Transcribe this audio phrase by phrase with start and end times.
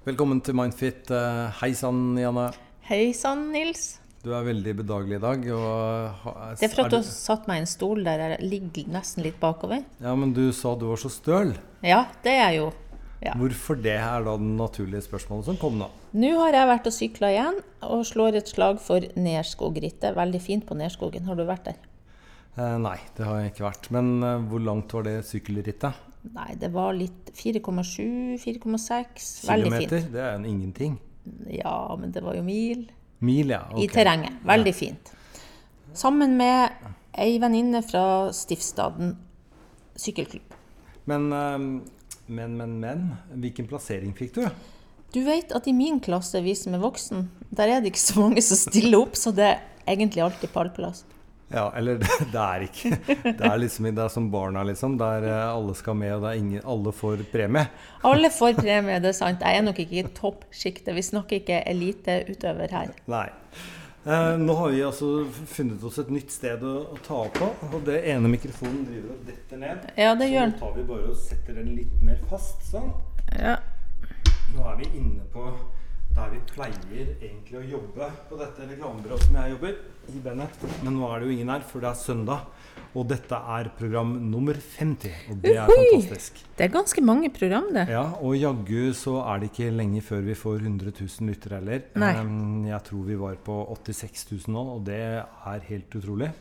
[0.00, 1.10] Velkommen til Mindfit.
[1.12, 2.46] Eh, Hei sann, Janne.
[2.88, 3.98] Hei sann, Nils.
[4.24, 5.42] Du er veldig bedagelig i dag.
[5.44, 9.26] Det er for at du har satt meg i en stol der jeg ligger nesten
[9.26, 9.82] litt bakover.
[10.00, 11.52] Ja, men du sa du var så støl.
[11.84, 12.70] Ja, det er jeg jo.
[13.20, 13.34] Ja.
[13.36, 15.90] Hvorfor det er da det naturlige spørsmålet som kom nå?
[16.16, 20.16] Nå har jeg vært og sykla igjen, og slår et slag for Nerskogrittet.
[20.16, 21.28] Veldig fint på Nerskogen.
[21.28, 21.80] Har du vært der?
[22.56, 23.90] Eh, nei, det har jeg ikke vært.
[23.92, 26.08] Men eh, hvor langt var det sykkelrittet?
[26.22, 29.28] Nei, det var litt 4,7, 4,6.
[29.48, 29.88] Veldig fint.
[29.88, 30.08] Kilometer?
[30.12, 30.98] Det er en ingenting.
[31.48, 32.84] Ja, men det var jo mil.
[33.24, 33.64] Mil, ja.
[33.76, 34.40] I terrenget.
[34.46, 35.12] Veldig fint.
[35.96, 36.70] Sammen med
[37.18, 38.04] ei venninne fra
[38.36, 39.16] Stiftsstaden
[39.98, 40.54] sykkelklubb.
[41.10, 41.58] Men, eh,
[42.26, 43.08] men, men, men.
[43.40, 44.44] Hvilken plassering fikk du?
[45.10, 48.20] Du vet at i min klasse, vi som er voksen, der er det ikke så
[48.22, 51.02] mange som stiller opp, så det er egentlig alltid pallplass.
[51.50, 52.90] Ja, eller det, det er ikke
[53.24, 54.94] Det er liksom det er som barna, liksom.
[55.00, 57.66] Der eh, alle skal med, og ingen, alle får premie.
[58.06, 59.42] Alle får premie, det er sant.
[59.42, 60.94] Jeg er nok ikke i toppsjiktet.
[60.94, 62.92] Vi snakker ikke eliteutøver her.
[63.10, 63.26] Nei.
[64.06, 65.10] Eh, nå har vi altså
[65.50, 67.50] funnet oss et nytt sted å, å ta på.
[67.72, 69.90] Og det ene mikrofonen driver og detter ned.
[70.00, 70.56] Ja, det Så gjør nå den.
[70.62, 72.62] tar vi bare og setter den litt mer fast.
[72.70, 72.94] Sånn.
[73.36, 73.58] Ja.
[74.54, 75.50] Nå er vi inne på
[76.16, 79.78] der vi pleier egentlig å jobbe på dette reklamebyrået som jeg jobber,
[80.10, 80.64] i Bennett.
[80.82, 82.46] Men nå er det jo ingen her, for det er søndag.
[82.98, 85.12] Og dette er program nummer 50.
[85.30, 86.40] Og det er fantastisk.
[86.58, 87.86] Det er ganske mange program, det.
[87.92, 91.84] Ja, og jaggu så er det ikke lenge før vi får 100 000 lyttere heller.
[92.02, 92.14] Nei.
[92.72, 96.32] Jeg tror vi var på 86 000 nå, og det er helt utrolig.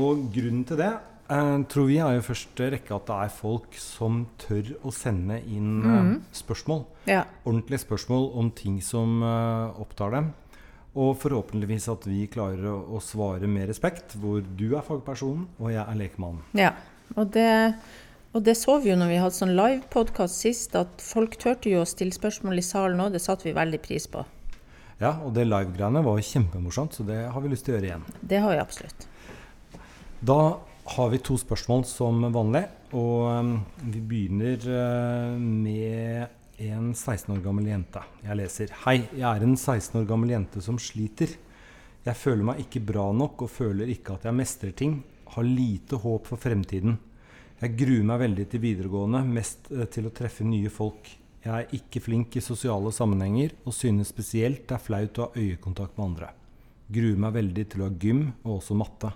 [0.00, 0.94] Og grunnen til det
[1.28, 5.40] eh, tror vi har jo første rekke at det er folk som tør å sende
[5.48, 6.84] inn eh, spørsmål.
[7.10, 7.24] Ja.
[7.44, 10.32] Ordentlige spørsmål om ting som eh, opptar dem.
[10.94, 15.82] Og forhåpentligvis at vi klarer å, svare med respekt, hvor du er fagpersonen og jeg
[15.82, 16.44] er lekemannen.
[16.54, 16.74] ja.
[17.20, 17.74] Og, det,
[18.32, 21.82] og det så vi jo når vi hadde sånn livepodkast sist, at folk turte jo
[21.82, 23.12] å stille spørsmål i salen òg.
[23.14, 24.24] Det satte vi veldig pris på.
[25.02, 28.06] Ja, og det live-greiene var kjempemorsomt, så det har vi lyst til å gjøre igjen.
[28.22, 29.06] Det har vi absolutt.
[30.24, 30.38] Da
[30.84, 33.54] har vi to spørsmål som vanlig, og um,
[33.88, 38.02] vi begynner uh, med en 16 år gammel jente.
[38.22, 41.32] Jeg leser Hei, jeg er en 16 år gammel jente som sliter.
[42.04, 44.98] Jeg føler meg ikke bra nok og føler ikke at jeg mestrer ting.
[45.34, 46.98] Har lite håp for fremtiden.
[47.62, 51.08] Jeg gruer meg veldig til videregående, mest eh, til å treffe nye folk.
[51.44, 55.40] Jeg er ikke flink i sosiale sammenhenger og synes spesielt det er flaut å ha
[55.40, 56.30] øyekontakt med andre.
[56.92, 59.14] Gruer meg veldig til å ha gym og også matte.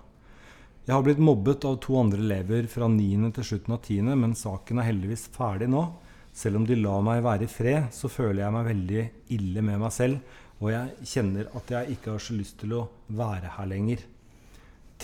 [0.89, 3.27] Jeg har blitt mobbet av to andre elever fra 9.
[3.37, 5.83] til slutten av 10., men saken er heldigvis ferdig nå.
[6.33, 9.03] Selv om de lar meg være i fred, så føler jeg meg veldig
[9.37, 12.87] ille med meg selv, og jeg kjenner at jeg ikke har så lyst til å
[13.19, 14.07] være her lenger.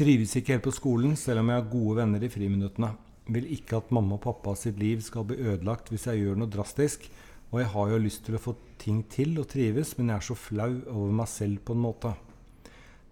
[0.01, 2.91] Trives ikke helt på skolen, selv om jeg har gode venner i friminuttene.
[3.37, 6.53] Vil ikke at mamma og pappa sitt liv skal bli ødelagt hvis jeg gjør noe
[6.55, 7.05] drastisk,
[7.51, 10.27] og jeg har jo lyst til å få ting til og trives, men jeg er
[10.31, 12.15] så flau over meg selv på en måte.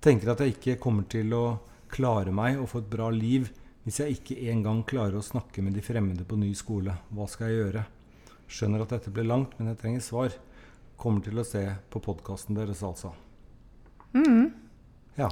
[0.01, 1.45] Tenker at jeg ikke kommer til å
[1.93, 3.51] klare meg og få et bra liv
[3.83, 6.95] hvis jeg ikke engang klarer å snakke med de fremmede på ny skole.
[7.11, 7.83] Hva skal jeg gjøre?
[8.53, 10.37] Skjønner at dette blir langt, men jeg trenger svar.
[11.01, 13.11] Kommer til å se på podkasten deres, altså.
[15.19, 15.29] Ja.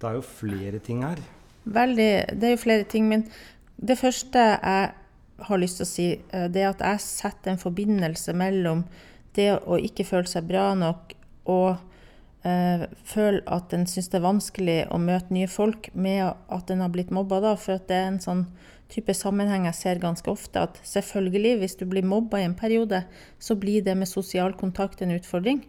[0.00, 1.20] Det er jo flere ting her.
[1.62, 3.28] Veldig, det er jo flere ting, men
[3.78, 4.90] det første jeg
[5.46, 8.82] har lyst til å si, eh, det er at jeg setter en forbindelse mellom
[9.36, 11.14] det å ikke føle seg bra nok
[11.50, 11.78] og
[12.48, 16.84] eh, føle at en syns det er vanskelig å møte nye folk, med at en
[16.84, 17.40] har blitt mobba.
[17.44, 18.46] Da, for det er en sånn
[18.92, 20.66] type sammenheng jeg ser ganske ofte.
[20.68, 23.04] At selvfølgelig, hvis du blir mobba i en periode,
[23.40, 25.62] så blir det med sosial kontakt en utfordring.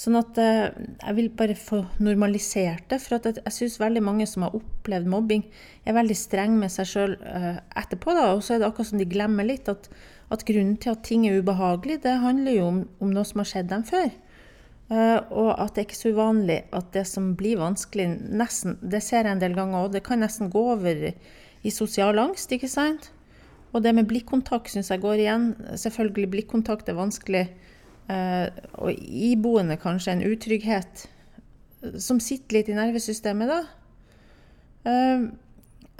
[0.00, 0.70] Sånn at eh,
[1.02, 3.00] jeg vil bare få normalisert det.
[3.02, 5.44] For jeg, jeg syns veldig mange som har opplevd mobbing,
[5.84, 8.14] er veldig streng med seg sjøl eh, etterpå.
[8.16, 9.90] da, Og så er det akkurat som de glemmer litt at,
[10.32, 13.50] at grunnen til at ting er ubehagelig, det handler jo om, om noe som har
[13.50, 14.12] skjedd dem før.
[14.90, 18.98] Eh, og at det er ikke så uvanlig at det som blir vanskelig, nesten Det
[19.06, 19.92] ser jeg en del ganger òg.
[19.94, 21.12] Det kan nesten gå over
[21.62, 23.12] i sosial angst, ikke sant?
[23.70, 25.52] Og det med blikkontakt syns jeg går igjen.
[25.78, 27.44] Selvfølgelig, blikkontakt er vanskelig.
[28.10, 28.48] Eh,
[28.82, 31.06] og iboende kanskje en utrygghet
[32.02, 33.60] som sitter litt i nervesystemet, da.
[34.90, 35.28] Eh,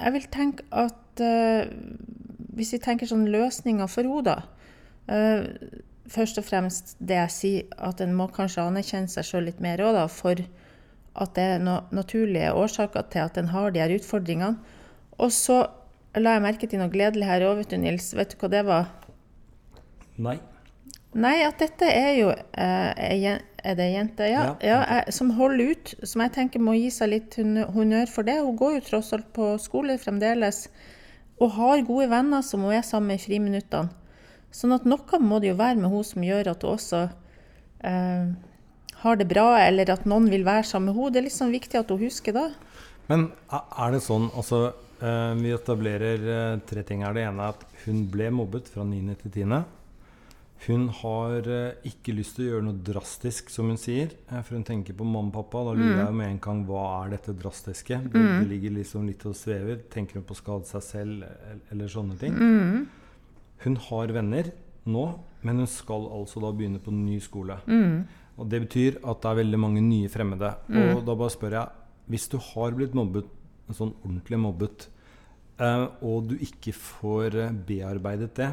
[0.00, 6.96] jeg vil tenke at hvis vi tenker sånn løsninger for henne, da Først og fremst
[6.98, 10.06] det jeg sier, at en må kanskje anerkjenne seg sjøl litt mer òg, da.
[10.10, 10.42] For
[11.20, 14.58] at det er no naturlige årsaker til at en har de her utfordringene.
[15.20, 15.62] Og så
[16.18, 18.10] la jeg merke til noe gledelig her òg, vet du, Nils.
[18.16, 18.88] Vet du hva det var?
[20.20, 20.38] Nei.
[21.10, 24.26] Nei, at dette er jo eh, Er det ei jente?
[24.30, 24.44] Ja.
[24.44, 24.54] Ja.
[24.62, 25.94] ja jeg, som holder ut.
[26.02, 28.40] Som jeg tenker må gi seg litt honnør for det.
[28.42, 30.68] Hun går jo tross alt på skole fremdeles.
[31.38, 33.99] Og har gode venner som hun er sammen med i friminuttene.
[34.54, 37.02] Sånn at noe må det jo være med hun som gjør at hun også
[37.86, 38.30] eh,
[39.00, 41.14] har det bra, eller at noen vil være sammen med henne.
[41.14, 42.46] Det er liksom viktig at hun husker det.
[43.10, 44.70] Men er det sånn altså,
[45.02, 47.16] eh, Vi etablerer eh, tre ting her.
[47.16, 49.16] Det ene er at hun ble mobbet fra 9.
[49.22, 49.62] til 10.
[50.66, 54.12] Hun har eh, ikke lyst til å gjøre noe drastisk, som hun sier.
[54.28, 55.64] For hun tenker på mamma og pappa.
[55.70, 56.04] Da lurer mm.
[56.04, 58.02] jeg med en gang hva er dette drastiske?
[58.04, 58.32] Det, mm.
[58.36, 59.80] det ligger liksom litt og svever.
[59.90, 62.36] Tenker hun på å skade seg selv eller sånne ting?
[62.36, 62.88] Mm.
[63.64, 64.52] Hun har venner
[64.90, 65.04] nå,
[65.44, 67.58] men hun skal altså da begynne på ny skole.
[67.66, 68.06] Mm.
[68.40, 70.54] Og Det betyr at det er veldig mange nye fremmede.
[70.68, 70.96] Mm.
[70.96, 71.68] Og da bare spør jeg
[72.10, 73.26] Hvis du har blitt mobbet,
[73.70, 74.88] sånn ordentlig mobbet,
[75.62, 77.36] eh, og du ikke får
[77.68, 78.48] bearbeidet det,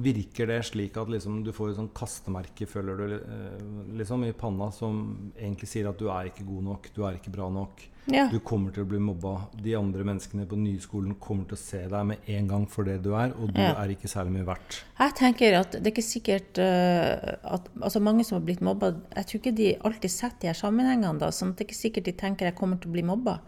[0.00, 3.62] Virker det slik at liksom, du får et sånn kastemerke føler du, eh,
[4.00, 5.00] liksom, i panna som
[5.36, 7.82] egentlig sier at du er ikke god nok, du er ikke bra nok,
[8.12, 8.26] ja.
[8.32, 9.34] du kommer til å bli mobba.
[9.60, 13.00] De andre menneskene på nyskolen kommer til å se deg med en gang for det
[13.04, 13.74] du er, og du ja.
[13.82, 14.80] er ikke særlig mye verdt.
[15.00, 18.94] Jeg tenker at det er ikke sikkert uh, at altså Mange som har blitt mobba,
[19.16, 21.18] jeg tror ikke de alltid setter de her sammenhengene.
[21.20, 23.40] da, sånn at det er ikke sikkert de tenker jeg kommer til å bli mobba.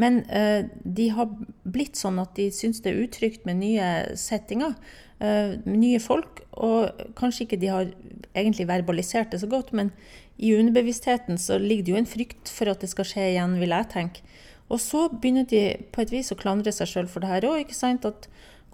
[0.00, 1.30] Men uh, de har
[1.62, 4.74] blitt sånn at de syns det er utrygt med nye settinger.
[5.22, 7.92] Uh, nye folk, og kanskje ikke de har
[8.34, 9.92] egentlig verbalisert det så godt, men
[10.36, 13.74] i underbevisstheten så ligger det jo en frykt for at det skal skje igjen, vil
[13.76, 14.24] jeg tenke.
[14.72, 15.62] Og så begynner de
[15.94, 17.70] på et vis å klandre seg sjøl for det her òg.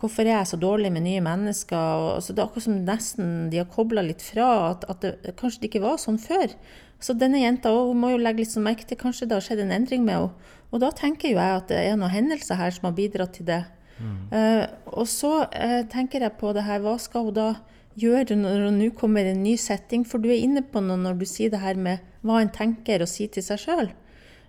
[0.00, 2.04] Hvorfor er jeg så dårlig med nye mennesker?
[2.04, 5.34] Og, så det er akkurat som nesten de har kobla litt fra at, at det
[5.40, 6.54] kanskje det ikke var sånn før.
[7.00, 9.76] Så denne jenta må jo legge litt sånn merke til kanskje det har skjedd en
[9.76, 10.56] endring med henne.
[10.70, 13.48] Og da tenker jo jeg at det er noen hendelser her som har bidratt til
[13.48, 13.64] det.
[14.32, 14.64] Uh,
[14.96, 17.48] og så uh, tenker jeg på det her, hva skal hun da
[18.00, 20.06] gjøre når hun nå kommer en ny setting?
[20.08, 23.04] For du er inne på noe når du sier det her med hva en tenker
[23.04, 23.90] og sier til seg sjøl.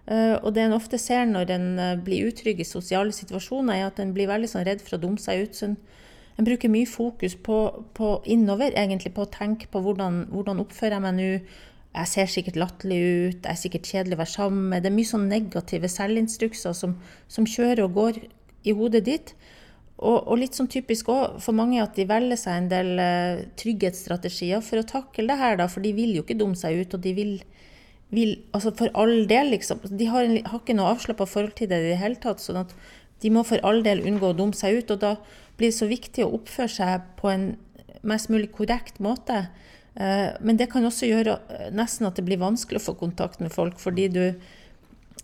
[0.07, 1.67] Eh, og det en ofte ser når en
[2.05, 5.21] blir utrygg i sosiale situasjoner, er at en blir veldig sånn redd for å dumme
[5.21, 5.57] seg ut.
[5.57, 5.75] Så en,
[6.37, 7.59] en bruker mye fokus på,
[7.97, 11.29] på, innover, egentlig, på å tenke på hvordan, hvordan oppfører jeg meg nå.
[11.91, 14.83] Jeg ser sikkert latterlig ut, jeg er sikkert kjedelig å være sammen med.
[14.83, 16.93] Det er mye sånn negative selvinstrukser som,
[17.27, 18.21] som kjører og går
[18.63, 19.33] i hodet ditt.
[20.01, 23.43] Og, og litt sånn typisk òg for mange at de velger seg en del uh,
[23.59, 26.95] trygghetsstrategier for å takle det her, da, for de vil jo ikke dumme seg ut.
[26.97, 27.35] og de vil,
[28.11, 29.79] vil altså For all del, liksom.
[29.87, 32.43] De har, en, har ikke noe avslappa forhold til det i det hele tatt.
[32.43, 32.75] sånn at
[33.21, 34.91] de må for all del unngå å dumme seg ut.
[34.91, 35.15] Og da
[35.57, 37.53] blir det så viktig å oppføre seg på en
[38.07, 39.45] mest mulig korrekt måte.
[39.95, 43.43] Uh, men det kan også gjøre uh, nesten at det blir vanskelig å få kontakt
[43.43, 44.60] med folk, fordi du Eh,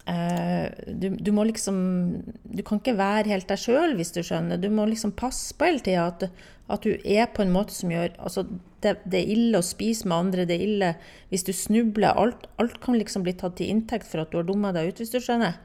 [0.08, 1.78] du, du, må liksom
[2.48, 4.60] Du kan ikke være helt deg sjøl, hvis du skjønner.
[4.62, 6.24] Du må liksom passe på hele tida at,
[6.72, 8.46] at, du er på en måte som gjør altså
[8.84, 10.92] det, det, er ille å spise med andre, det er ille
[11.32, 12.16] hvis du snubler.
[12.16, 15.02] Alt, alt kan liksom bli tatt til inntekt for at du har dumma deg ut,
[15.02, 15.58] hvis du skjønner.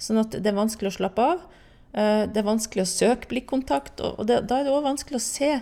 [0.00, 1.44] Sånn at det er vanskelig å slappe av.
[1.92, 5.24] Eh, det er vanskelig å søke blikkontakt, og det, da er det òg vanskelig å
[5.26, 5.52] se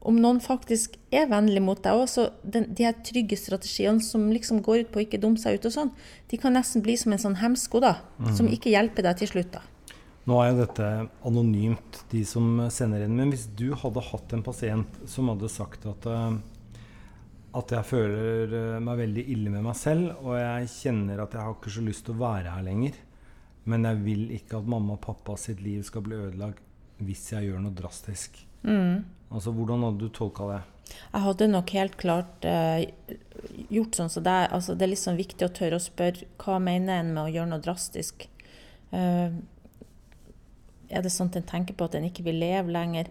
[0.00, 1.98] om noen faktisk er vennlig mot deg.
[1.98, 5.58] Også den, de her trygge strategiene som liksom går ut på å ikke dumme seg
[5.58, 5.90] ut og sånn,
[6.30, 8.30] de kan nesten bli som en sånn hemsko da, mm.
[8.38, 9.58] som ikke hjelper deg til slutt.
[9.58, 9.64] da.
[10.28, 10.86] Nå er jo dette
[11.26, 13.16] anonymt, de som sender inn.
[13.16, 16.80] Men hvis du hadde hatt en pasient som hadde sagt at, eh,
[17.58, 21.46] at jeg føler eh, meg veldig ille med meg selv, og jeg kjenner at jeg
[21.46, 22.98] har ikke så lyst til å være her lenger,
[23.68, 26.64] men jeg vil ikke at mamma og pappa sitt liv skal bli ødelagt
[27.04, 28.36] hvis jeg gjør noe drastisk.
[28.66, 29.06] Mm.
[29.28, 30.62] Altså, Hvordan hadde du tolka det?
[30.88, 32.88] Jeg hadde nok helt klart eh,
[33.68, 34.40] gjort sånn som så det.
[34.56, 37.52] Altså, det er liksom viktig å tørre å spørre hva mener en med å gjøre
[37.52, 38.28] noe drastisk.
[38.96, 39.38] Eh,
[40.88, 43.10] er det sånn at en tenker på at en ikke vil leve lenger?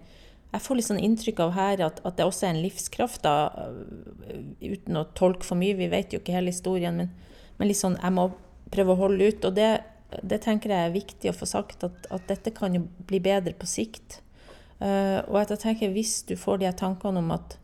[0.53, 3.51] Jeg får litt sånn inntrykk av her at, at det også er en livskraft, da,
[3.51, 5.75] uh, uten å tolke for mye.
[5.77, 7.12] Vi vet jo ikke hele historien, men,
[7.59, 8.29] men liksom, jeg må
[8.74, 9.45] prøve å holde ut.
[9.45, 9.69] Og det,
[10.24, 13.53] det tenker jeg er viktig å få sagt, at, at dette kan jo bli bedre
[13.59, 14.21] på sikt.
[14.77, 17.55] Uh, og jeg tenker hvis du får de tankene om at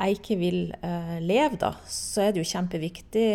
[0.00, 3.26] jeg ikke vil uh, leve, da, så er det jo kjempeviktig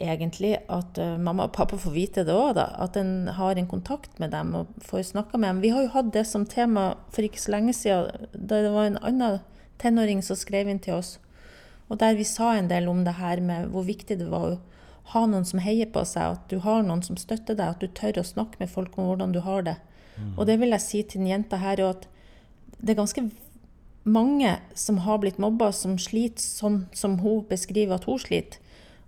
[0.00, 4.18] egentlig at uh, mamma og pappa får vite det òg, At en har en kontakt
[4.18, 5.62] med dem og får snakka med dem.
[5.62, 8.90] Vi har jo hatt det som tema for ikke så lenge siden, da det var
[8.90, 9.40] en annen
[9.78, 11.18] tenåring som skrev inn til oss.
[11.88, 14.58] Og der vi sa en del om det her med hvor viktig det var å
[15.12, 17.88] ha noen som heier på seg, at du har noen som støtter deg, at du
[17.88, 19.76] tør å snakke med folk om hvordan du har det.
[20.20, 20.32] Mm.
[20.36, 22.08] Og det vil jeg si til den jenta her at
[22.80, 23.30] det er ganske
[24.04, 28.60] mange som har blitt mobba, som sliter sånn som hun beskriver at hun sliter.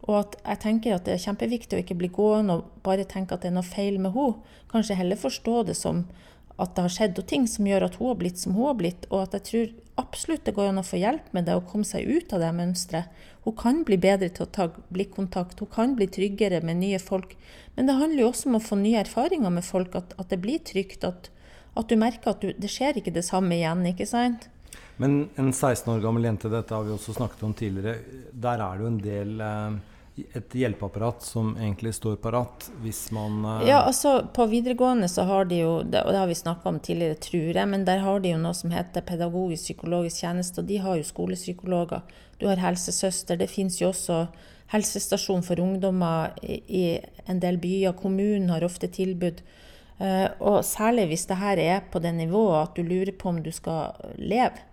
[0.02, 3.36] Og at jeg tenker at det er kjempeviktig å ikke bli gående og bare tenke
[3.36, 4.40] at det er noe feil med henne.
[4.72, 6.06] Kanskje heller forstå det som
[6.60, 8.78] at det har skjedd og ting som gjør at hun har blitt som hun har
[8.78, 9.06] blitt.
[9.10, 11.88] Og at jeg tror absolutt det går an å få hjelp med det og komme
[11.88, 13.20] seg ut av det mønsteret.
[13.42, 17.34] Hun kan bli bedre til å ta blikkontakt, hun kan bli tryggere med nye folk.
[17.74, 20.38] Men det handler jo også om å få nye erfaringer med folk, at, at det
[20.44, 21.06] blir trygt.
[21.08, 21.32] At,
[21.74, 23.82] at du merker at du, det skjer ikke det samme igjen.
[23.90, 24.46] ikke sant?
[25.02, 27.96] Men en 16 år gammel jente, dette har vi også snakket om tidligere,
[28.30, 29.80] der er det jo en del eh,
[30.16, 33.62] et hjelpeapparat som egentlig står parat hvis man uh...
[33.64, 37.16] Ja, altså på videregående så har de jo, og det har vi snakka om tidligere,
[37.24, 40.80] tror jeg, men der har de jo noe som heter pedagogisk psykologisk tjeneste, og de
[40.84, 42.02] har jo skolepsykologer.
[42.40, 43.38] Du har helsesøster.
[43.40, 44.26] Det fins jo også
[44.74, 46.84] helsestasjon for ungdommer i, i,
[47.30, 47.96] en del byer.
[47.96, 49.40] Kommunen har ofte tilbud.
[50.02, 53.42] Uh, og særlig hvis det her er på det nivået at du lurer på om
[53.44, 54.71] du skal leve Eh,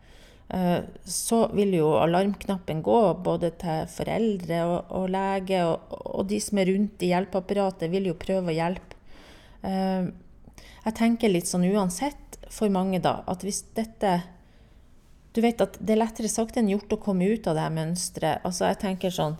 [0.50, 6.58] så vil jo alarmknappen gå både til foreldre og, og lege, og, og, de som
[6.58, 8.98] er rundt i hjelpeapparatet, vil jo prøve å hjelpe.
[9.62, 10.10] Eh,
[10.88, 14.20] jeg tenker litt sånn uansett for mange, da, at hvis dette
[15.36, 17.76] Du vet at det er lettere sagt enn gjort å komme ut av det her
[17.76, 18.42] mønsteret.
[18.48, 19.36] Altså, jeg tenker sånn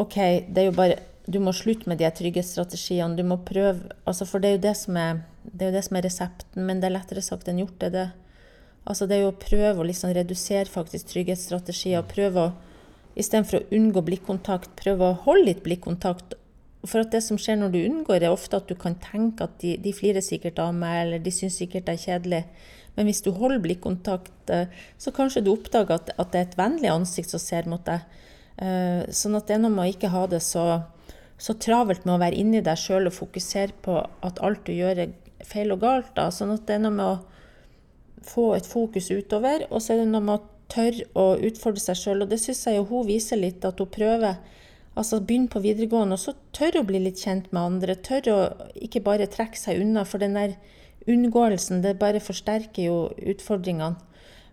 [0.00, 0.16] OK,
[0.48, 0.96] det er jo bare
[1.28, 3.18] Du må slutte med de trygghetsstrategiene.
[3.18, 5.84] Du må prøve altså For det er jo det som er, det er, jo det
[5.84, 7.76] som er resepten, men det er lettere sagt enn gjort.
[7.78, 8.08] det er det
[8.82, 12.04] Altså det er jo å prøve å liksom redusere faktisk trygghetsstrategier.
[12.10, 12.52] Prøve å,
[13.12, 16.32] Istedenfor å unngå blikkontakt, prøve å holde litt blikkontakt.
[16.88, 19.58] For at det som skjer når du unngår, er ofte at du kan tenke at
[19.60, 22.40] de, de flirer sikkert av meg, eller de syns sikkert det er kjedelig.
[22.96, 26.58] Men hvis du holder blikkontakt, eh, så kanskje du oppdager at, at det er et
[26.58, 28.08] vennlig ansikt som ser mot deg.
[28.64, 30.66] Eh, sånn at det er noe med å ikke ha det så,
[31.40, 35.04] så travelt med å være inni deg sjøl og fokusere på at alt du gjør
[35.06, 35.14] er
[35.46, 36.12] feil og galt.
[36.16, 36.30] Da.
[36.34, 37.31] Sånn at det er noe med å
[38.26, 39.66] få et fokus utover.
[39.70, 42.24] Og så er det noe med å tørre å utfordre seg sjøl.
[42.24, 44.40] Og det syns jeg jo hun viser litt, at hun prøver.
[44.92, 47.96] Altså begynne på videregående, og så tørre å bli litt kjent med andre.
[47.96, 50.04] Tørre å ikke bare trekke seg unna.
[50.08, 50.56] For den der
[51.08, 53.96] unngåelsen, det bare forsterker jo utfordringene.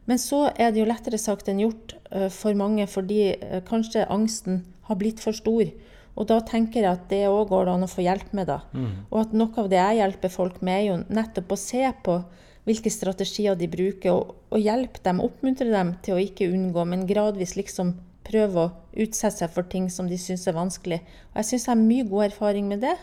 [0.09, 4.07] Men så er det jo lettere sagt enn gjort uh, for mange, fordi uh, kanskje
[4.09, 5.69] angsten har blitt for stor.
[6.19, 8.63] Og da tenker jeg at det òg går det an å få hjelp med, da.
[8.73, 9.05] Mm.
[9.11, 12.17] Og at noe av det jeg hjelper folk med, er jo nettopp å se på
[12.69, 17.07] hvilke strategier de bruker, og, og hjelpe dem, oppmuntre dem til å ikke unngå, men
[17.09, 17.95] gradvis liksom
[18.29, 18.71] prøve å
[19.01, 21.01] utsette seg for ting som de syns er vanskelig.
[21.31, 22.95] Og jeg syns jeg har mye god erfaring med det,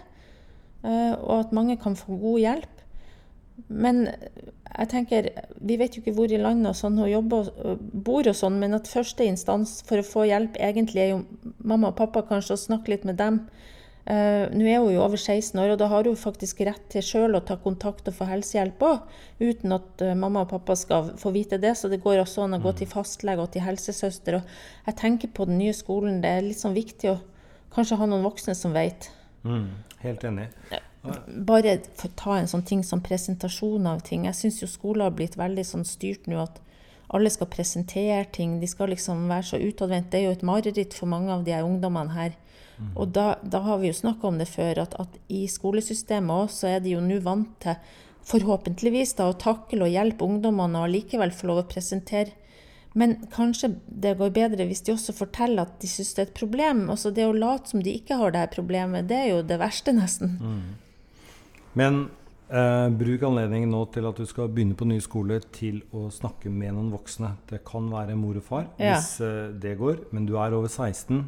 [0.86, 2.72] eh, og at mange kan få god hjelp.
[3.66, 5.30] Men jeg tenker,
[5.64, 8.58] vi vet jo ikke hvor i landet og sånn hun jobber og bor, og sånn,
[8.60, 11.22] men at første instans for å få hjelp egentlig er jo
[11.64, 13.46] mamma og pappa, kanskje, å snakke litt med dem.
[14.06, 17.02] Uh, nå er hun jo over 16 år, og da har hun faktisk rett til
[17.02, 19.00] sjøl å ta kontakt og få helsehjelp òg,
[19.42, 21.72] uten at uh, mamma og pappa skal få vite det.
[21.74, 22.78] Så det går også an å gå mm.
[22.78, 24.38] til fastlege og til helsesøster.
[24.38, 27.16] Og jeg tenker på den nye skolen, det er litt sånn viktig å
[27.74, 29.10] kanskje ha noen voksne som vet.
[29.42, 29.72] Mm,
[30.04, 30.46] helt enig.
[31.50, 31.76] Bare
[32.18, 34.30] ta en sånn ting som presentasjon av ting.
[34.30, 36.62] Jeg syns jo skolen har blitt veldig sånn styrt nå at
[37.14, 38.58] alle skal presentere ting.
[38.62, 40.10] De skal liksom være så utadvendt.
[40.10, 42.34] Det er jo et mareritt for mange av de her ungdommene her.
[42.76, 42.90] Mm.
[42.94, 46.50] Og da, da, har vi jo snakka om det før, at, at i skolesystemet òg
[46.52, 47.78] så er de jo nå vant til,
[48.26, 52.34] forhåpentligvis, da, å takle og hjelpe ungdommene og likevel få lov å presentere.
[52.96, 56.38] Men kanskje det går bedre hvis de også forteller at de syns det er et
[56.38, 56.86] problem.
[56.92, 59.58] Altså det å late som de ikke har det her problemet, det er jo det
[59.60, 60.38] verste, nesten.
[60.40, 60.62] Mm.
[61.76, 61.98] Men
[62.48, 66.48] eh, bruk anledningen nå til at du skal begynne på ny skole, til å snakke
[66.48, 67.34] med noen voksne.
[67.50, 68.96] Det kan være mor og far ja.
[68.96, 71.20] hvis eh, det går, men du er over 16.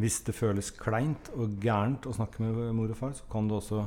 [0.00, 3.56] Hvis det føles kleint og gærent å snakke med mor og far, så kan du
[3.60, 3.84] også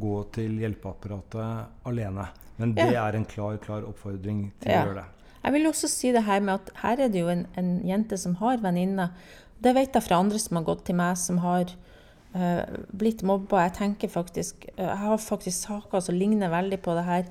[0.00, 2.28] gå til hjelpeapparatet alene.
[2.56, 3.08] Men det ja.
[3.08, 4.82] er en klar, klar oppfordring til ja.
[4.84, 5.08] å gjøre det.
[5.44, 8.16] Jeg vil også si det her med at her er det jo en, en jente
[8.20, 9.12] som har venninner.
[9.60, 12.62] Det vet jeg fra andre som har gått til meg, som har uh,
[12.96, 13.66] blitt mobba.
[13.66, 17.28] Jeg tenker faktisk, uh, jeg har faktisk saker som ligner veldig på det her.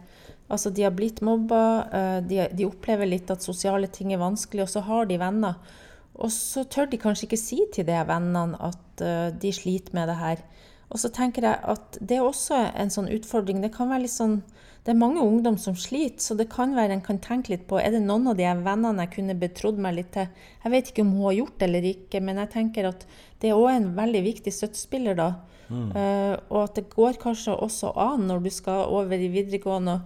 [0.52, 4.68] Altså, De har blitt mobba, uh, de, de, opplever litt at sosiale ting er vanskelig,
[4.68, 5.58] og så har de venner.
[6.16, 10.12] Og så tør de kanskje ikke si til de vennene at uh, de sliter med
[10.12, 10.44] det her.
[10.94, 13.64] Og så tenker jeg at det er også en sånn utfordring.
[13.64, 14.42] Det kan være litt sånn
[14.84, 17.78] det er mange ungdom som sliter, så det kan være en kan tenke litt på
[17.80, 20.28] er det noen av de vennene jeg kunne betrodd meg litt til.
[20.60, 23.06] Jeg vet ikke om hun har gjort det eller ikke, men jeg tenker at
[23.40, 25.30] det er òg en veldig viktig støttespiller da.
[25.70, 25.88] Mm.
[25.96, 30.02] Uh, og at det går kanskje også an når du skal over i videregående.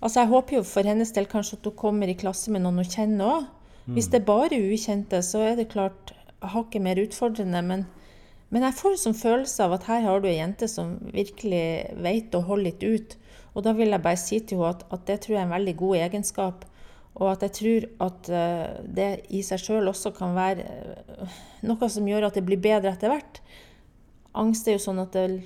[0.00, 2.82] Altså Jeg håper jo for hennes del kanskje at hun kommer i klasse med noen
[2.82, 3.46] hun kjenner òg.
[3.94, 6.10] Hvis det er bare ukjente, så er det klart
[6.42, 7.62] hakket mer utfordrende.
[7.62, 7.84] Men,
[8.50, 11.94] men jeg får en sånn følelse av at her har du ei jente som virkelig
[12.02, 13.16] vet å holde litt ut.
[13.54, 15.54] Og da vil jeg bare si til henne at, at det tror jeg er en
[15.54, 16.66] veldig god egenskap.
[17.16, 18.66] Og at jeg tror at uh,
[18.98, 20.66] det i seg sjøl også kan være
[21.22, 23.40] uh, noe som gjør at det blir bedre etter hvert.
[24.36, 25.38] Angst er jo sånn at det er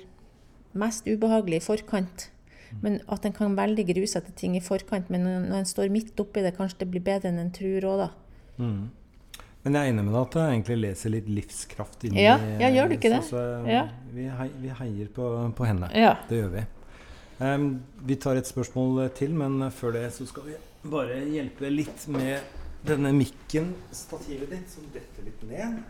[0.81, 2.27] mest ubehagelig i forkant.
[2.83, 5.07] Men at en kan veldig gruse til ting i forkant.
[5.11, 8.03] Men når en står midt oppi det, kanskje det blir bedre enn en tror òg,
[8.05, 8.09] da.
[8.61, 8.89] Mm.
[9.61, 12.71] Men jeg er enig med deg at jeg egentlig leser litt livskraft inni Ja, ja
[12.73, 13.21] gjør du ikke det?
[13.27, 13.83] Så, ja.
[14.13, 15.27] vi, heier, vi, heier på,
[15.57, 15.89] på henne.
[15.93, 16.15] Ja.
[16.29, 16.63] Det gjør vi.
[17.41, 17.67] Um,
[18.05, 20.57] vi tar et spørsmål til, men før det så skal vi
[20.89, 22.41] bare hjelpe litt med
[22.85, 25.81] denne mikken, stativet ditt, som detter litt ned.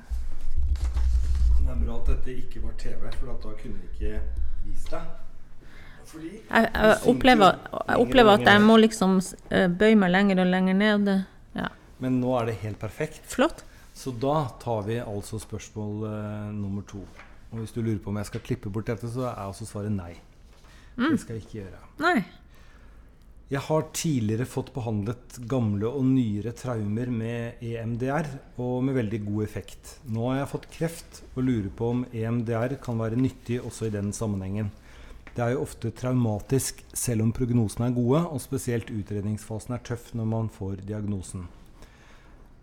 [1.62, 4.22] Det er bra at dette ikke var TV, for da kunne vi ikke
[4.68, 5.12] vist deg.
[6.12, 9.20] Fordi jeg, jeg, opplever, jeg opplever at jeg må liksom
[9.54, 11.12] eh, bøye meg lenger og lenger ned.
[12.02, 13.22] Men nå er det helt perfekt.
[13.30, 13.64] Flott.
[13.94, 17.04] Så da tar vi altså spørsmål uh, nummer to.
[17.52, 19.94] Og hvis du lurer på om jeg skal klippe bort dette, så er også svaret
[19.94, 20.14] nei.
[20.96, 21.12] Mm.
[21.12, 21.82] Det skal jeg ikke gjøre.
[22.02, 22.20] Nei.
[23.52, 28.30] Jeg har tidligere fått behandlet gamle og nyere traumer med EMDR,
[28.64, 29.98] og med veldig god effekt.
[30.08, 33.96] Nå har jeg fått kreft og lurer på om EMDR kan være nyttig også i
[33.98, 34.72] den sammenhengen.
[35.36, 40.14] Det er jo ofte traumatisk selv om prognosene er gode, og spesielt utredningsfasen er tøff
[40.16, 41.50] når man får diagnosen.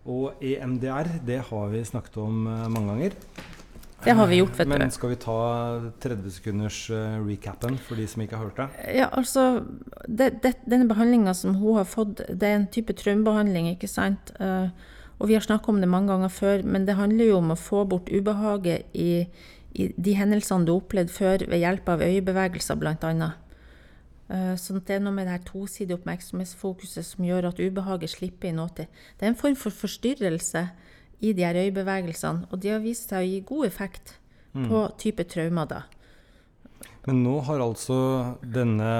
[0.09, 3.17] Og EMDR det har vi snakket om eh, mange ganger.
[4.03, 4.71] Det har vi gjort, vet du.
[4.71, 5.39] Men skal vi ta
[5.99, 8.85] 30 sekunders uh, recapen for de som ikke har hørt det?
[8.95, 9.65] Ja, altså
[10.07, 14.31] det, det, Denne behandlinga som hun har fått, det er en type traumebehandling, ikke sant.
[14.39, 14.71] Uh,
[15.19, 17.59] og vi har snakka om det mange ganger før, men det handler jo om å
[17.59, 19.27] få bort ubehaget i,
[19.75, 23.35] i de hendelsene du har opplevd før ved hjelp av øyebevegelser, blant Uh,
[24.29, 28.59] sånn det er noe med det her tosidige oppmerksomhetsfokuset som gjør at ubehaget slipper inn
[28.61, 28.91] nåtid.
[29.17, 30.67] Det er en form for forstyrrelse
[31.25, 32.49] i de her øyebevegelsene.
[32.51, 34.13] Og de har vist seg å gi god effekt
[34.53, 34.67] mm.
[34.69, 35.69] på type traumer.
[35.69, 35.81] da.
[37.07, 37.99] Men nå har altså
[38.43, 38.93] denne,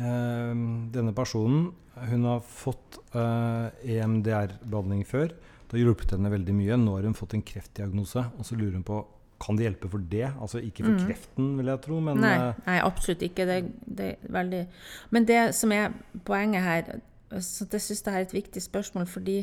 [0.00, 0.52] eh,
[0.94, 1.70] denne personen
[2.08, 5.34] hun har fått eh, EMDR-behandling før.
[5.68, 6.78] Det har hjulpet henne veldig mye.
[6.80, 8.24] Nå har hun fått en kreftdiagnose.
[8.38, 9.02] Og så lurer hun på
[9.42, 10.28] kan det hjelpe for det?
[10.40, 11.04] Altså ikke for mm.
[11.06, 13.46] kreften, vil jeg tro, men Nei, eh, nei absolutt ikke.
[13.48, 14.64] Det, det, er veldig
[15.10, 15.94] Men det som er
[16.24, 16.96] poenget her,
[17.42, 19.40] så det syns jeg er et viktig spørsmål, fordi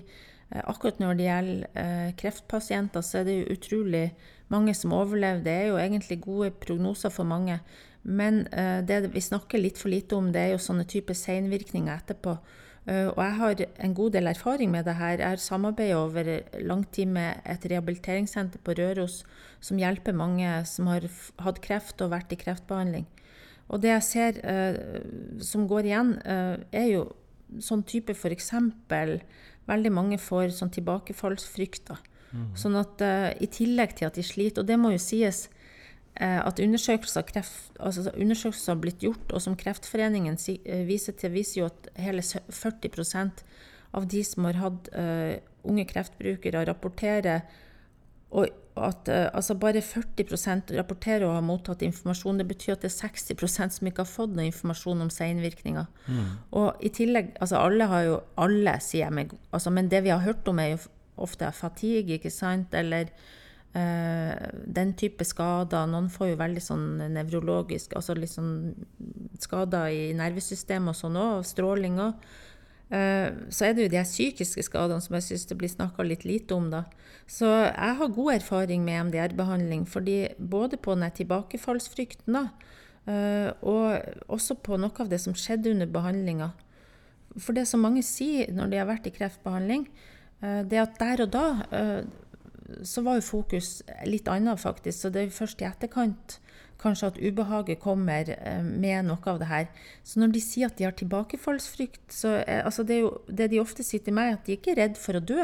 [0.49, 4.05] Eh, akkurat når det gjelder eh, kreftpasienter, så er det jo utrolig
[4.49, 5.43] mange som overlever.
[5.45, 7.59] Det er jo egentlig gode prognoser for mange.
[8.03, 11.93] Men eh, det vi snakker litt for lite om, det er jo sånne typer seinvirkninger
[11.93, 12.37] etterpå.
[12.89, 15.19] Og jeg har en god del erfaring med det her.
[15.19, 16.29] Jeg har samarbeidet over
[16.65, 19.19] lang tid med et rehabiliteringssenter på Røros
[19.61, 21.05] som hjelper mange som har
[21.43, 23.05] hatt kreft og vært i kreftbehandling.
[23.69, 24.39] Og det jeg ser
[25.45, 27.03] som går igjen, er jo
[27.61, 28.49] sånn type f.eks
[29.69, 32.01] veldig mange får sånn tilbakefallsfrykter.
[32.29, 32.49] Mm.
[32.57, 35.47] Sånn at eh, i tillegg til at de sliter, og det må jo sies
[36.19, 41.61] at undersøkelser, kreft, altså undersøkelser har blitt gjort, og som Kreftforeningen uh, viser til, viser
[41.61, 43.43] jo at hele 40%
[43.95, 44.89] av de som har hatt
[45.65, 47.47] unge kreftbrukere, rapporterer
[48.29, 52.39] og at uh, altså bare 40 rapporterer å ha mottatt informasjon.
[52.39, 55.89] Det betyr at det er 60% som ikke har fått noe informasjon om senvirkninger.
[56.07, 56.29] Mm.
[56.61, 60.13] Og i tillegg, altså alle har jo Alle, sier jeg meg, altså, men det vi
[60.13, 60.79] har hørt om, er jo
[61.19, 62.73] ofte fatigue, ikke sant?
[62.77, 63.25] Eller uh,
[63.73, 65.85] den type skader.
[65.85, 68.71] Noen får jo veldig sånn nevrologisk, altså litt sånn
[69.37, 72.29] skader i nervesystemet og sånn òg, stråling òg.
[72.89, 76.25] Eh, så er det jo de psykiske skadene som jeg syns det blir snakka litt
[76.25, 76.69] lite om.
[76.73, 76.85] da.
[77.27, 82.49] Så jeg har god erfaring med MDR-behandling, fordi både på den tilbakefallsfrykten da,
[83.05, 86.51] eh, og også på noe av det som skjedde under behandlinga.
[87.37, 89.87] For det som mange sier når de har vært i kreftbehandling,
[90.41, 91.45] eh, det at der og da
[92.83, 95.01] så var jo fokus litt annet, faktisk.
[95.01, 96.39] Så det er først i etterkant
[96.79, 99.65] kanskje at ubehaget kommer eh, med noe av det her.
[100.07, 103.51] Så når de sier at de har tilbakefallsfrykt, så er, altså det, er jo, det
[103.51, 105.43] de ofte sier til meg, at de ikke er redd for å dø,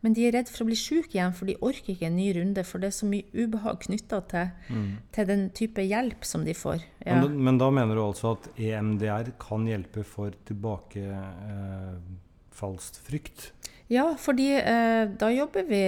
[0.00, 2.28] men de er redd for å bli syke igjen, for de orker ikke en ny
[2.38, 2.62] runde.
[2.64, 4.92] For det er så mye ubehag knytta til, mm.
[5.12, 6.78] til, den type hjelp som de får.
[7.04, 7.20] Ja.
[7.20, 13.40] Men, men, da mener du altså at EMDR kan hjelpe for tilbakefallsfrykt?
[13.44, 13.50] Eh,
[13.90, 15.82] ja, fordi eh, da jobber vi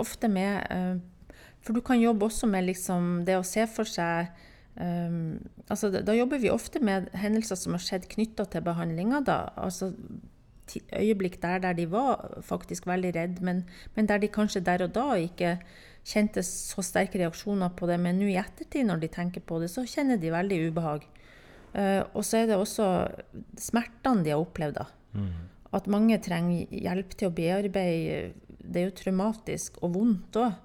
[0.00, 1.02] ofte med eh,
[1.64, 4.28] for du kan jobbe også med liksom det å se for seg
[4.76, 5.38] um,
[5.72, 9.22] altså Da jobber vi ofte med hendelser som har skjedd knytta til behandlinga.
[9.56, 9.94] Altså
[10.92, 13.64] øyeblikk der, der de var faktisk veldig redd, men,
[13.96, 15.56] men, der de kanskje der og da ikke
[16.04, 17.96] kjente så sterke reaksjoner på det.
[18.00, 21.08] Men nå i ettertid, når de tenker på det, så kjenner de veldig ubehag.
[21.72, 22.90] Uh, og så er det også
[23.60, 24.82] smertene de har opplevd.
[24.82, 24.88] da.
[25.16, 25.53] Mm.
[25.74, 28.34] At mange trenger hjelp til å bearbeide.
[28.64, 30.60] Det er jo traumatisk og vondt òg.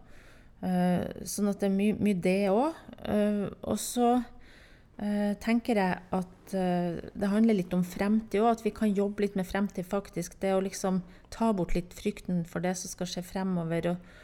[0.59, 2.77] Uh, sånn at det er mye, mye det òg.
[3.07, 8.71] Eh, og så uh, tenker jeg at det handler litt om fremtid òg, at vi
[8.73, 10.39] kan jobbe litt med fremtid, faktisk.
[10.41, 13.91] Det å liksom ta bort litt frykten for det som skal skje fremover.
[13.91, 14.15] Og,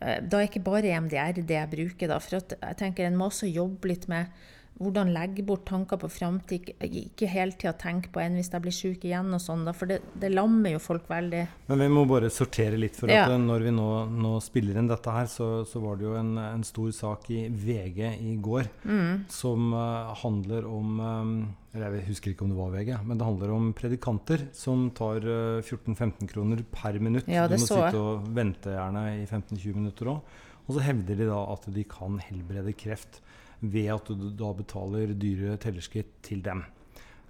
[0.00, 2.16] da er ikke bare EMDR det jeg bruker, da.
[2.24, 4.32] For jeg tenker en må også jobbe litt med
[4.80, 6.72] hvordan legge bort tanker på framtid.
[6.82, 10.00] Ikke, hele tida tenke på en hvis jeg blir syk igjen og sånn, for det,
[10.18, 11.44] det, lammer jo folk veldig.
[11.68, 13.28] Men vi må bare sortere litt, for at Ja.
[13.30, 16.36] eh, når vi nå, nå spiller inn dette her, så, så var det jo en,
[16.42, 19.24] en stor sak i VG i går Mm.
[19.30, 21.34] som uh, handler om um,
[21.74, 25.24] eller Jeg husker ikke om det var VG, men det handler om predikanter som tar
[25.26, 27.26] eh, 14-15 kroner per minutt.
[27.26, 30.36] Ja, det du må så sitte og vente gjerne i 15-20 minutter òg.
[30.68, 33.18] Og så hevder de da at de kan helbrede kreft
[33.60, 36.64] ved at du da betaler dyre tellerskritt til dem.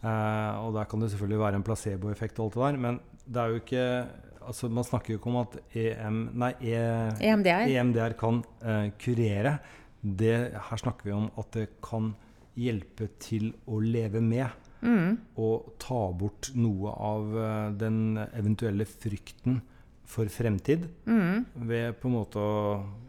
[0.05, 3.41] Eh, og der kan det selvfølgelig være en placeboeffekt og alt det der, men det
[3.41, 3.87] er jo ikke
[4.45, 6.81] altså Man snakker jo ikke om at EM, nei, e,
[7.31, 7.63] EMDR.
[7.73, 9.55] EMDR kan eh, kurere.
[10.05, 10.35] Det,
[10.69, 12.13] her snakker vi om at det kan
[12.61, 14.53] hjelpe til å leve med.
[14.85, 15.17] Mm.
[15.41, 19.63] Og ta bort noe av eh, den eventuelle frykten
[20.05, 20.87] for fremtid.
[21.09, 21.45] Mm.
[21.71, 22.55] Ved på en måte å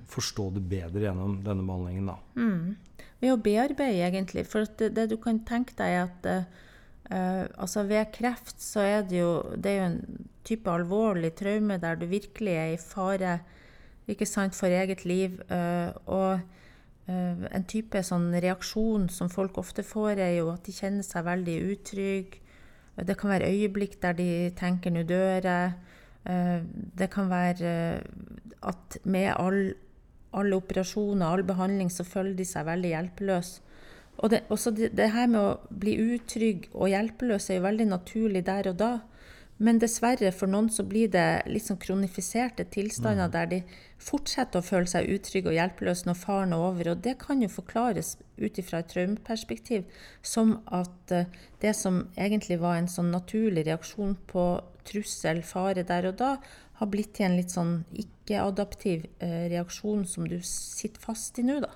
[0.10, 2.14] forstå det bedre gjennom denne behandlingen.
[2.14, 2.18] da.
[2.40, 2.76] Mm.
[3.26, 4.46] Ved å bearbeide, egentlig.
[4.46, 9.04] For det, det du kan tenke deg, er at eh, altså ved kreft så er
[9.06, 13.40] det jo Det er jo en type alvorlig traume der du virkelig er i fare
[14.08, 15.40] ikke sant, for eget liv.
[15.50, 16.40] Uh, og
[17.10, 21.26] uh, en type sånn reaksjon som folk ofte får, er jo at de kjenner seg
[21.26, 22.44] veldig utrygge.
[22.96, 25.74] Det kan være øyeblikk der de tenker 'nå dør jeg'.
[26.96, 27.74] Det kan være
[28.64, 29.74] at med all
[30.36, 33.62] alle operasjoner, all behandling, så føler de seg veldig hjelpeløse.
[34.24, 37.88] Og det, også det, det her med å bli utrygg og hjelpeløs er jo veldig
[37.90, 38.92] naturlig der og da.
[39.58, 43.60] Men dessverre, for noen så blir det litt sånn kronifiserte tilstander der de
[44.04, 46.90] fortsetter å føle seg utrygge og hjelpeløse når faren er over.
[46.92, 49.88] Og det kan jo forklares ut ifra et traumeperspektiv
[50.20, 51.32] som at eh,
[51.64, 54.46] det som egentlig var en sånn naturlig reaksjon på
[54.86, 56.36] trussel, fare der og da,
[56.76, 61.62] har blitt til en litt sånn ikke-adaptiv eh, reaksjon som du sitter fast i nå,
[61.64, 61.72] da.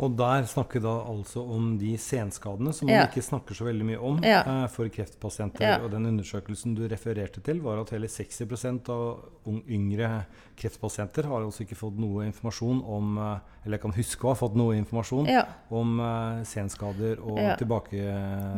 [0.00, 3.88] Og der snakker vi da altså om de senskadene som man ikke snakker så veldig
[3.90, 5.82] mye om eh, for kreftpasienter.
[5.84, 10.08] Og den undersøkelsen du refererte til, var at hele 60% av yngre
[10.60, 13.36] kreftpasienter har altså ikke fått noe informasjon om eh,
[13.66, 15.28] Eller kan huske å ha fått noe informasjon
[15.76, 17.54] om eh, senskader og Ja.
[17.60, 18.00] tilbake...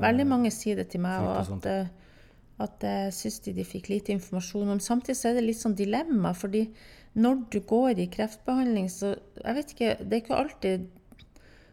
[0.03, 1.87] Veldig mange sier det til meg, og og at, eh,
[2.63, 4.81] at jeg syns de, de fikk lite informasjon om.
[4.83, 6.69] Samtidig så er det litt sånn dilemma, fordi
[7.19, 10.91] når du går i kreftbehandling, så Jeg vet ikke, det er ikke alltid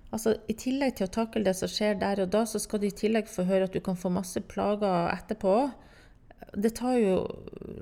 [0.10, 2.88] Altså, I tillegg til å takle det som skjer der og da, så skal du
[2.88, 5.56] i tillegg få høre at du kan få masse plager etterpå.
[6.58, 7.18] Det tar jo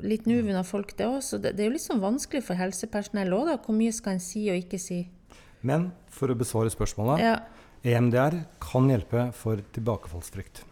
[0.04, 1.22] litt nuven av folk, det òg.
[1.24, 3.60] Så det, det er jo litt sånn vanskelig for helsepersonell òg, da.
[3.64, 5.06] Hvor mye skal en si og ikke si?
[5.68, 7.38] Men for å besvare spørsmålet Ja.
[7.88, 10.64] EMDR kan hjelpe for tilbakefallsfrykt.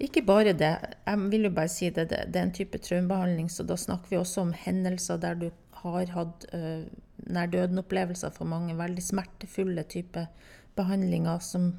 [0.00, 0.72] Ikke bare det.
[1.04, 4.14] Jeg vil jo bare si det, det, det er en type traumebehandling, så da snakker
[4.14, 5.48] vi også om hendelser der du
[5.82, 6.86] har hatt uh,
[7.28, 8.78] nær døden-opplevelser for mange.
[8.78, 10.24] Veldig smertefulle type
[10.78, 11.72] behandlinger som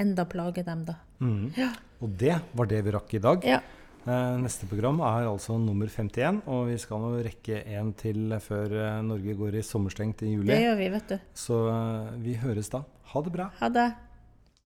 [0.00, 0.96] enda plager dem, da.
[1.20, 1.52] Mm.
[1.58, 1.72] Ja.
[2.00, 3.44] Og det var det vi rakk i dag.
[3.44, 3.60] ja.
[4.08, 8.72] Eh, Neste program er altså nummer 51, og vi skal nå rekke en til før
[8.72, 10.48] eh, Norge går i sommerstengt i juli.
[10.48, 11.18] Det gjør vi, vet du.
[11.36, 12.80] Så eh, vi høres da.
[13.12, 13.50] Ha det bra.
[13.60, 13.84] Ha det.